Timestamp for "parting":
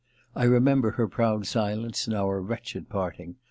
2.89-3.35